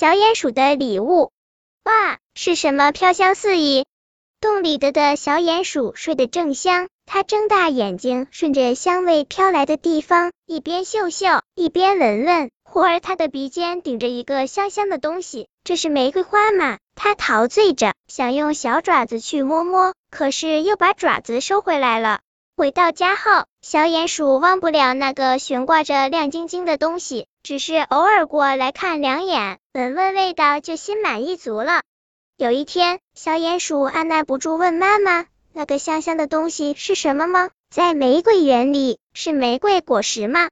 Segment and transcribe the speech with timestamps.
[0.00, 1.30] 小鼹鼠的礼物。
[1.84, 3.84] 哇，是什么飘香四溢？
[4.40, 12.50] 洞里的的小鼹鼠睡得正香，它睁大眼睛，顺着香味飘来的地方，一边嗅嗅，一边闻闻。
[12.64, 16.78] 忽而，它的鼻尖顶着一个香香的东西，这是玫瑰花吗？
[16.94, 22.20] 它陶醉着，想用小爪子去摸摸，可是又把爪子收回来了。
[22.56, 31.82] 回到家后，小鼹鼠忘不了那个悬挂着亮晶晶的东西，只是偶尔过来看两眼，闻闻味道，就心满意足了。
[32.36, 37.50] 有一天，小鼹鼠按耐不住问妈妈：“那个香香的东西是什么吗？
[37.70, 40.48] 在玫瑰园里是玫瑰果实吗？”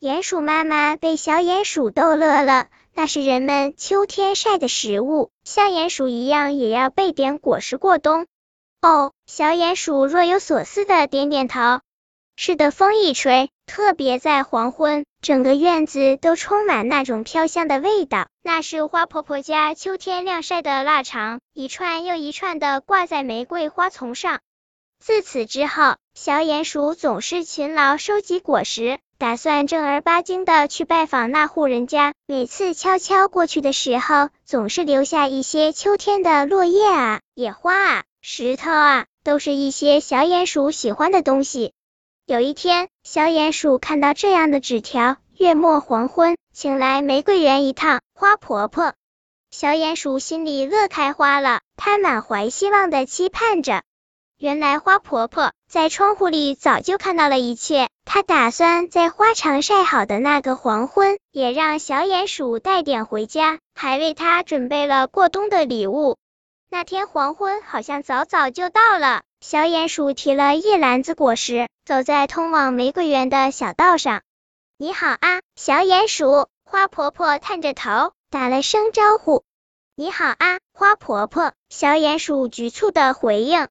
[0.00, 2.68] 鼹鼠妈妈被小鼹鼠逗乐了。
[2.98, 8.26] 那是人们秋天晒的食物，像鼹鼠一样也要备点果实过冬。
[8.80, 11.80] 哦，小鼹鼠若有所思的点点头。
[12.36, 15.04] 是的，风一吹，特别在黄昏。
[15.20, 24.38] 整个院子都充满那种飘香的味道，那是花婆婆家秋天晾晒的腊肠，一串又一串的挂在玫瑰花丛上。
[25.00, 32.14] 自此之后，小鼹鼠总是勤劳收集果实，打算正儿八经的去拜访那户人家。
[32.26, 41.72] 每次悄悄过去的时候，总是留下一些秋天的落叶啊、野花啊、石头啊，都是一些小鼹鼠喜欢的东西。
[42.28, 48.94] 有一天，小鼹鼠看到这样的纸条：月末黄昏，请来玫瑰园一趟，花婆婆。
[49.52, 53.84] 小鼹鼠心里乐开花了，它满怀希望的期盼着。
[54.36, 66.16] 原来花婆婆在窗户里早就看到了一切，她打算在花场晒好的那个黄昏，也让小鼹鼠带点回家，还为它准备了过冬的礼物。
[66.68, 69.22] 那天黄昏好像早早就到了。
[69.40, 74.22] 小鼹鼠提了一篮子果实，走在通往玫瑰园的小道上。
[74.76, 76.48] 你好啊，小鼹鼠！
[76.64, 79.44] 花婆婆探着头打了声招呼。
[79.94, 81.52] 你好啊，花婆婆！
[81.68, 83.68] 小鼹鼠局促的回应。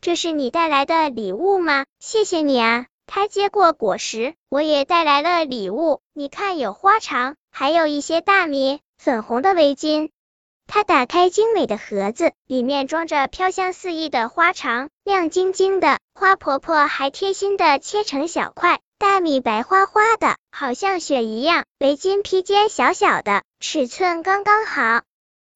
[0.00, 1.84] 这是你带来的礼物吗？
[1.98, 2.86] 谢谢你啊。
[3.06, 6.00] 他接过果实，我也带来了礼物。
[6.14, 10.10] 你看，有花肠，还有一些大米，粉红的围巾。
[10.72, 15.98] 他打开精美的盒子，里面装着飘香四溢的花肠，亮晶晶的。
[16.14, 21.64] 花婆婆还贴心的切成小块，大米白花花的，好像雪一样。
[21.80, 25.02] 围巾披肩小小的，尺寸刚刚好。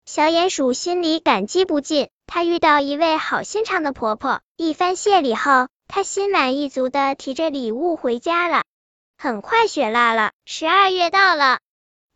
[0.04, 4.41] 小鼹鼠心里感激不尽，他遇到一位好心肠的婆婆。
[4.56, 8.64] 一番谢礼后，他心满意足的提着礼物回家了。
[9.16, 11.60] 很快雪落了，十二月到了。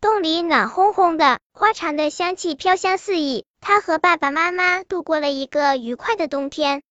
[0.01, 3.43] 洞里暖烘烘的，花茶的香气飘香四溢。
[3.59, 6.83] 他和爸爸妈妈度过了一个愉快的冬天。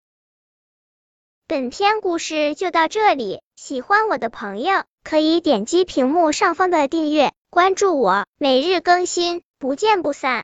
[1.46, 10.36] 本篇故事就到这里，喜欢我的朋友可以点击屏幕上方的订阅，关注我，每日更新，不见不散。